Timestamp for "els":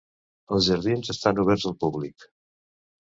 0.55-0.69